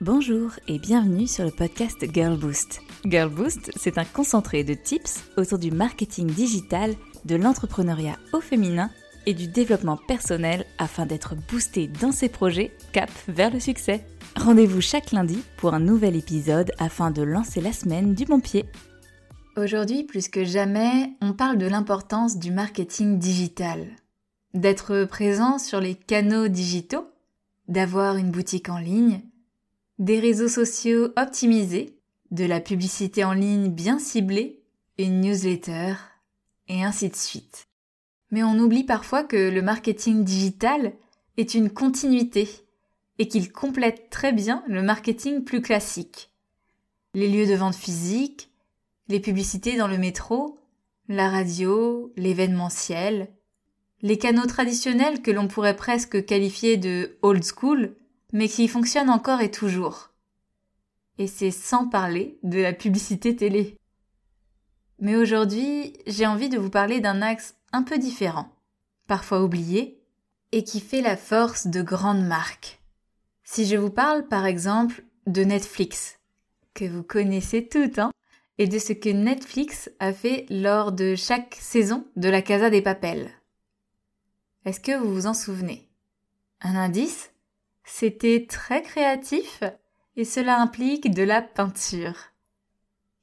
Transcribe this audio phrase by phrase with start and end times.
[0.00, 2.82] Bonjour et bienvenue sur le podcast Girl Boost.
[3.04, 8.90] Girl Boost, c'est un concentré de tips autour du marketing digital, de l'entrepreneuriat au féminin
[9.26, 14.06] et du développement personnel afin d'être boosté dans ses projets cap vers le succès.
[14.36, 18.66] Rendez-vous chaque lundi pour un nouvel épisode afin de lancer la semaine du bon pied.
[19.56, 23.88] Aujourd'hui, plus que jamais, on parle de l'importance du marketing digital.
[24.54, 27.08] D'être présent sur les canaux digitaux,
[27.66, 29.22] d'avoir une boutique en ligne,
[29.98, 31.96] des réseaux sociaux optimisés,
[32.30, 34.60] de la publicité en ligne bien ciblée,
[34.98, 35.94] une newsletter,
[36.68, 37.68] et ainsi de suite.
[38.30, 40.92] Mais on oublie parfois que le marketing digital
[41.36, 42.48] est une continuité
[43.18, 46.30] et qu'il complète très bien le marketing plus classique.
[47.14, 48.50] Les lieux de vente physique,
[49.08, 50.58] les publicités dans le métro,
[51.08, 53.28] la radio, l'événementiel,
[54.02, 57.96] les canaux traditionnels que l'on pourrait presque qualifier de old school,
[58.32, 60.10] mais qui fonctionne encore et toujours.
[61.18, 63.76] Et c'est sans parler de la publicité télé.
[65.00, 68.50] Mais aujourd'hui, j'ai envie de vous parler d'un axe un peu différent,
[69.06, 70.02] parfois oublié,
[70.52, 72.80] et qui fait la force de grandes marques.
[73.44, 76.18] Si je vous parle par exemple de Netflix,
[76.74, 78.10] que vous connaissez toutes, hein,
[78.58, 82.82] et de ce que Netflix a fait lors de chaque saison de la Casa des
[82.82, 83.30] Papels.
[84.64, 85.88] Est-ce que vous vous en souvenez?
[86.60, 87.30] Un indice?
[87.88, 89.62] C'était très créatif
[90.16, 92.16] et cela implique de la peinture.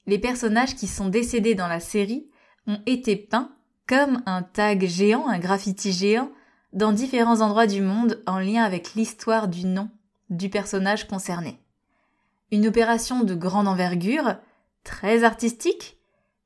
[0.08, 2.28] Les personnages qui sont décédés dans la série
[2.68, 3.52] ont été peints
[3.88, 6.32] comme un tag géant, un graffiti géant,
[6.74, 9.90] dans différents endroits du monde en lien avec l'histoire du nom
[10.32, 11.60] du personnage concerné.
[12.52, 14.36] Une opération de grande envergure,
[14.84, 15.98] très artistique,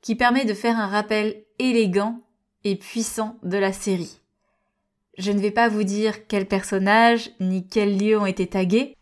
[0.01, 2.21] qui permet de faire un rappel élégant
[2.65, 4.19] et puissant de la série.
[5.19, 8.95] Je ne vais pas vous dire quels personnages ni quels lieux ont été tagués,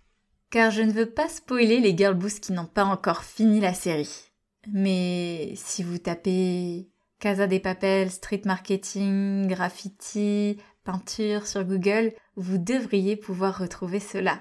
[0.49, 4.31] car je ne veux pas spoiler les girlboosts qui n'ont pas encore fini la série.
[4.73, 13.15] Mais si vous tapez Casa des Papel, street marketing, graffiti, peinture sur Google, vous devriez
[13.15, 14.39] pouvoir retrouver cela.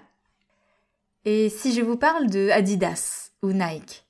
[1.27, 4.07] Et si je vous parle de Adidas ou Nike,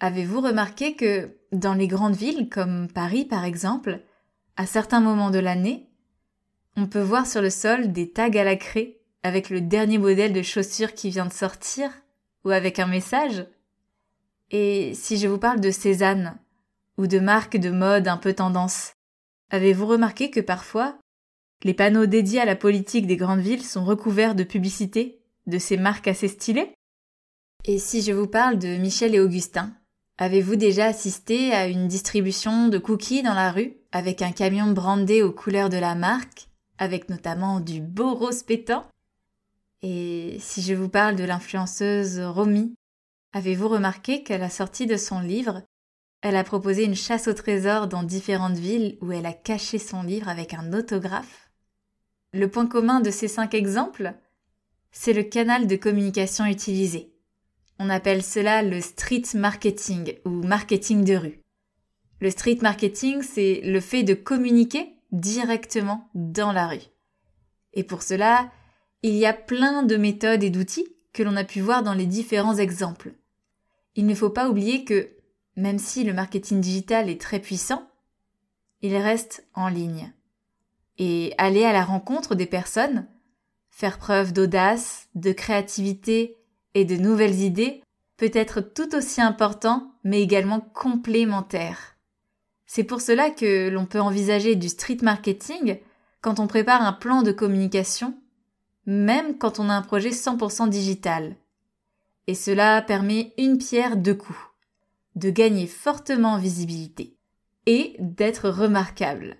[0.00, 4.00] avez-vous remarqué que dans les grandes villes comme Paris par exemple,
[4.56, 5.87] à certains moments de l'année,
[6.78, 10.32] on peut voir sur le sol des tags à la craie avec le dernier modèle
[10.32, 11.90] de chaussures qui vient de sortir
[12.44, 13.46] ou avec un message.
[14.52, 16.38] Et si je vous parle de Cézanne
[16.96, 18.92] ou de marques de mode un peu tendance,
[19.50, 20.96] avez-vous remarqué que parfois
[21.64, 25.18] les panneaux dédiés à la politique des grandes villes sont recouverts de publicités
[25.48, 26.72] de ces marques assez stylées?
[27.64, 29.74] Et si je vous parle de Michel et Augustin,
[30.16, 35.22] avez-vous déjà assisté à une distribution de cookies dans la rue avec un camion brandé
[35.22, 36.47] aux couleurs de la marque?
[36.78, 38.86] Avec notamment du beau rose pétant.
[39.82, 42.74] Et si je vous parle de l'influenceuse Romy,
[43.32, 45.62] avez-vous remarqué qu'à la sortie de son livre,
[46.20, 50.02] elle a proposé une chasse au trésor dans différentes villes où elle a caché son
[50.02, 51.50] livre avec un autographe?
[52.32, 54.14] Le point commun de ces cinq exemples,
[54.90, 57.12] c'est le canal de communication utilisé.
[57.78, 61.40] On appelle cela le street marketing ou marketing de rue.
[62.20, 66.88] Le street marketing, c'est le fait de communiquer directement dans la rue.
[67.74, 68.50] Et pour cela,
[69.02, 72.06] il y a plein de méthodes et d'outils que l'on a pu voir dans les
[72.06, 73.12] différents exemples.
[73.94, 75.10] Il ne faut pas oublier que,
[75.56, 77.88] même si le marketing digital est très puissant,
[78.82, 80.12] il reste en ligne.
[80.98, 83.06] Et aller à la rencontre des personnes,
[83.70, 86.36] faire preuve d'audace, de créativité
[86.74, 87.82] et de nouvelles idées
[88.16, 91.97] peut être tout aussi important, mais également complémentaire.
[92.70, 95.78] C'est pour cela que l'on peut envisager du street marketing
[96.20, 98.14] quand on prépare un plan de communication,
[98.84, 101.36] même quand on a un projet 100% digital.
[102.26, 104.38] Et cela permet une pierre deux coups,
[105.16, 107.16] de gagner fortement en visibilité
[107.64, 109.38] et d'être remarquable.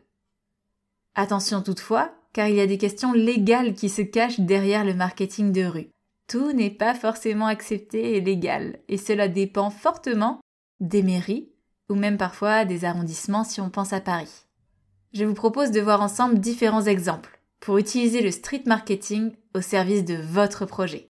[1.15, 5.53] Attention toutefois, car il y a des questions légales qui se cachent derrière le marketing
[5.53, 5.91] de rue.
[6.29, 10.41] Tout n'est pas forcément accepté et légal, et cela dépend fortement
[10.81, 11.51] des mairies,
[11.89, 14.47] ou même parfois des arrondissements si on pense à Paris.
[15.13, 20.05] Je vous propose de voir ensemble différents exemples pour utiliser le street marketing au service
[20.05, 21.09] de votre projet.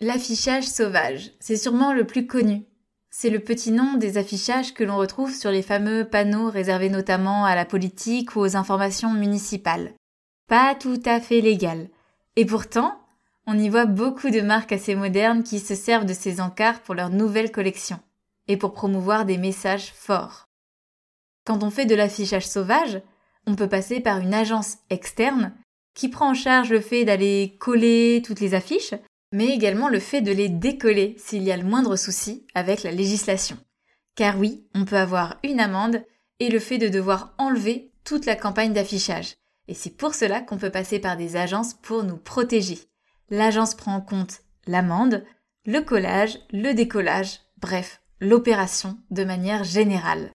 [0.00, 2.64] L'affichage sauvage, c'est sûrement le plus connu.
[3.10, 7.44] C'est le petit nom des affichages que l'on retrouve sur les fameux panneaux réservés notamment
[7.44, 9.92] à la politique ou aux informations municipales.
[10.46, 11.88] Pas tout à fait légal.
[12.36, 13.00] Et pourtant,
[13.46, 16.94] on y voit beaucoup de marques assez modernes qui se servent de ces encarts pour
[16.94, 17.98] leurs nouvelles collections
[18.48, 20.48] et pour promouvoir des messages forts.
[21.44, 23.00] Quand on fait de l'affichage sauvage,
[23.46, 25.54] on peut passer par une agence externe
[25.94, 28.94] qui prend en charge le fait d'aller coller toutes les affiches
[29.32, 32.90] mais également le fait de les décoller s'il y a le moindre souci avec la
[32.90, 33.56] législation.
[34.16, 36.02] Car oui, on peut avoir une amende
[36.40, 39.34] et le fait de devoir enlever toute la campagne d'affichage.
[39.68, 42.78] Et c'est pour cela qu'on peut passer par des agences pour nous protéger.
[43.28, 45.24] L'agence prend en compte l'amende,
[45.64, 50.30] le collage, le décollage, bref, l'opération de manière générale.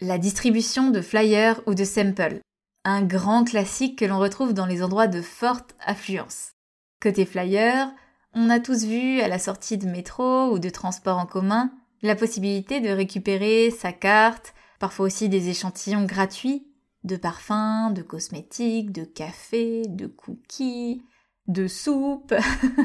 [0.00, 2.40] La distribution de flyers ou de samples,
[2.84, 6.52] un grand classique que l'on retrouve dans les endroits de forte affluence.
[7.00, 7.92] Côté flyer,
[8.34, 12.16] on a tous vu à la sortie de métro ou de transport en commun la
[12.16, 16.66] possibilité de récupérer sa carte, parfois aussi des échantillons gratuits
[17.04, 21.02] de parfums, de cosmétiques, de café, de cookies,
[21.48, 22.34] de soupe.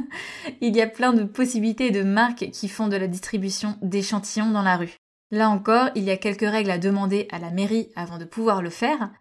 [0.61, 4.61] Il y a plein de possibilités de marques qui font de la distribution d'échantillons dans
[4.61, 4.97] la rue.
[5.31, 8.61] Là encore, il y a quelques règles à demander à la mairie avant de pouvoir
[8.61, 9.11] le faire,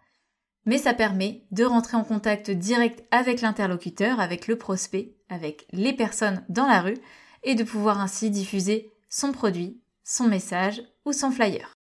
[0.65, 5.93] mais ça permet de rentrer en contact direct avec l'interlocuteur, avec le prospect, avec les
[5.93, 6.97] personnes dans la rue,
[7.43, 11.73] et de pouvoir ainsi diffuser son produit, son message ou son flyer.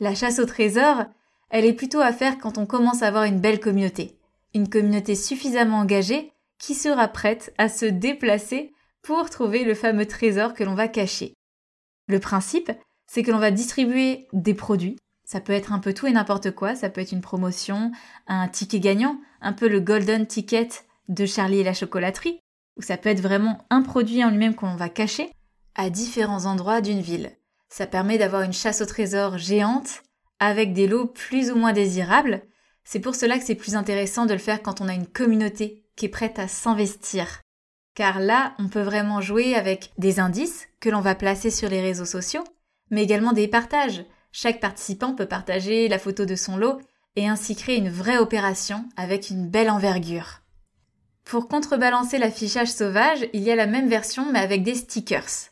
[0.00, 1.04] La chasse au trésor,
[1.50, 4.18] elle est plutôt à faire quand on commence à avoir une belle communauté,
[4.54, 8.72] une communauté suffisamment engagée qui sera prête à se déplacer
[9.02, 11.34] pour trouver le fameux trésor que l'on va cacher.
[12.08, 12.72] Le principe,
[13.06, 14.96] c'est que l'on va distribuer des produits.
[15.24, 17.92] Ça peut être un peu tout et n'importe quoi, ça peut être une promotion,
[18.26, 20.68] un ticket gagnant, un peu le golden ticket
[21.08, 22.40] de Charlie et la chocolaterie,
[22.76, 25.30] ou ça peut être vraiment un produit en lui-même qu'on va cacher
[25.74, 27.32] à différents endroits d'une ville.
[27.68, 30.02] Ça permet d'avoir une chasse au trésor géante
[30.40, 32.42] avec des lots plus ou moins désirables.
[32.84, 35.83] C'est pour cela que c'est plus intéressant de le faire quand on a une communauté
[35.96, 37.40] qui est prête à s'investir.
[37.94, 41.80] Car là, on peut vraiment jouer avec des indices que l'on va placer sur les
[41.80, 42.44] réseaux sociaux,
[42.90, 44.04] mais également des partages.
[44.32, 46.80] Chaque participant peut partager la photo de son lot
[47.16, 50.40] et ainsi créer une vraie opération avec une belle envergure.
[51.24, 55.50] Pour contrebalancer l'affichage sauvage, il y a la même version mais avec des stickers.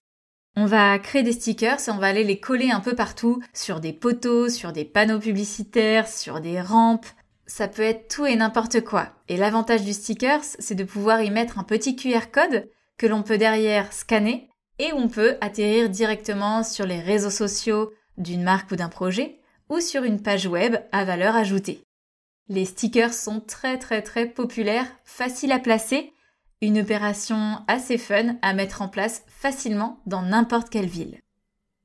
[0.54, 3.80] On va créer des stickers et on va aller les coller un peu partout, sur
[3.80, 7.06] des poteaux, sur des panneaux publicitaires, sur des rampes,
[7.52, 9.10] ça peut être tout et n'importe quoi.
[9.28, 13.22] Et l'avantage du stickers, c'est de pouvoir y mettre un petit QR code que l'on
[13.22, 18.76] peut derrière scanner et on peut atterrir directement sur les réseaux sociaux d'une marque ou
[18.76, 19.38] d'un projet
[19.68, 21.84] ou sur une page web à valeur ajoutée.
[22.48, 26.14] Les stickers sont très très très populaires, faciles à placer,
[26.62, 31.20] une opération assez fun à mettre en place facilement dans n'importe quelle ville.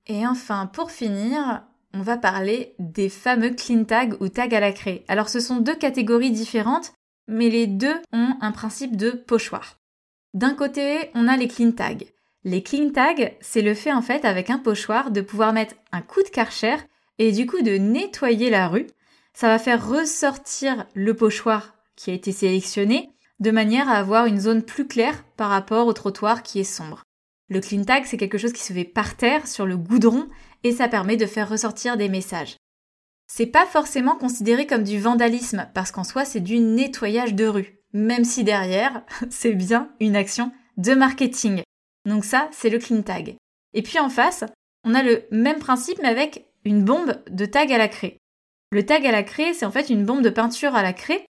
[0.06, 1.64] Et enfin, pour finir,
[1.98, 5.04] on va parler des fameux clean tags ou tags à la craie.
[5.08, 6.94] Alors ce sont deux catégories différentes,
[7.28, 9.80] mais les deux ont un principe de pochoir.
[10.36, 12.06] D'un côté, on a les clean tags.
[12.44, 16.02] Les clean tags, c'est le fait en fait avec un pochoir de pouvoir mettre un
[16.02, 16.76] coup de karcher
[17.18, 18.88] et du coup de nettoyer la rue.
[19.34, 23.10] Ça va faire ressortir le pochoir qui a été sélectionné
[23.40, 27.07] de manière à avoir une zone plus claire par rapport au trottoir qui est sombre.
[27.50, 30.28] Le clean tag, c'est quelque chose qui se fait par terre sur le goudron
[30.64, 32.58] et ça permet de faire ressortir des messages.
[33.28, 37.80] C'est pas forcément considéré comme du vandalisme parce qu'en soi c'est du nettoyage de rue,
[37.94, 41.62] même si derrière c'est bien une action de marketing.
[42.06, 43.36] Donc ça c'est le clean tag.
[43.74, 44.44] Et puis en face,
[44.84, 48.18] on a le même principe mais avec une bombe de tag à la craie.
[48.72, 51.26] Le tag à la craie, c'est en fait une bombe de peinture à la craie.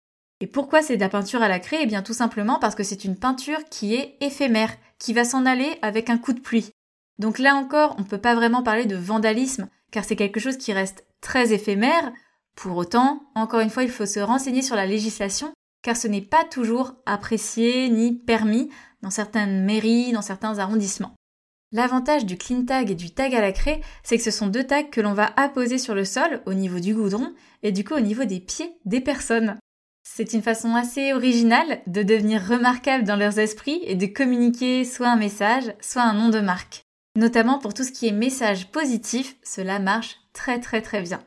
[0.42, 1.78] Et pourquoi c'est de la peinture à la craie?
[1.82, 5.46] Eh bien tout simplement parce que c'est une peinture qui est éphémère, qui va s'en
[5.46, 6.70] aller avec un coup de pluie.
[7.20, 10.56] Donc là encore, on ne peut pas vraiment parler de vandalisme, car c'est quelque chose
[10.56, 12.12] qui reste très éphémère.
[12.56, 16.20] Pour autant, encore une fois, il faut se renseigner sur la législation, car ce n'est
[16.20, 18.68] pas toujours apprécié ni permis
[19.00, 21.14] dans certaines mairies, dans certains arrondissements.
[21.70, 24.64] L'avantage du clean tag et du tag à la craie, c'est que ce sont deux
[24.64, 27.94] tags que l'on va apposer sur le sol au niveau du goudron et du coup
[27.94, 29.56] au niveau des pieds des personnes.
[30.02, 35.08] C'est une façon assez originale de devenir remarquable dans leurs esprits et de communiquer soit
[35.08, 36.84] un message, soit un nom de marque.
[37.16, 41.22] Notamment pour tout ce qui est message positif, cela marche très très très bien.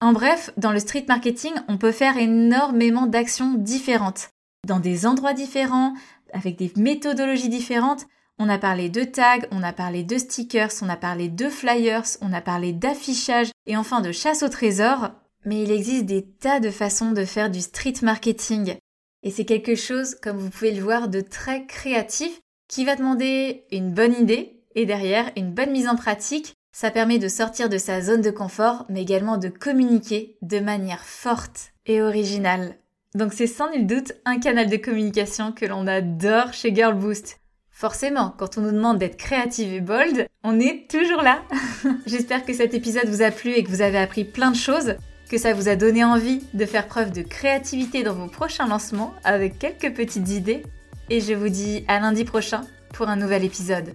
[0.00, 4.30] En bref, dans le street marketing, on peut faire énormément d'actions différentes,
[4.66, 5.94] dans des endroits différents,
[6.32, 8.06] avec des méthodologies différentes.
[8.38, 12.04] On a parlé de tags, on a parlé de stickers, on a parlé de flyers,
[12.20, 15.12] on a parlé d'affichage et enfin de chasse au trésor.
[15.46, 18.76] Mais il existe des tas de façons de faire du street marketing.
[19.22, 23.64] Et c'est quelque chose, comme vous pouvez le voir, de très créatif qui va demander
[23.70, 27.78] une bonne idée, et derrière, une bonne mise en pratique, ça permet de sortir de
[27.78, 32.76] sa zone de confort, mais également de communiquer de manière forte et originale.
[33.14, 37.40] Donc c'est sans nul doute un canal de communication que l'on adore chez Girl Boost.
[37.70, 41.42] Forcément, quand on nous demande d'être créative et bold, on est toujours là.
[42.06, 44.96] J'espère que cet épisode vous a plu et que vous avez appris plein de choses,
[45.28, 49.14] que ça vous a donné envie de faire preuve de créativité dans vos prochains lancements
[49.24, 50.62] avec quelques petites idées
[51.10, 53.94] et je vous dis à lundi prochain pour un nouvel épisode.